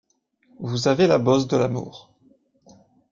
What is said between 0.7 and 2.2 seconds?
avez la bosse de l’amour.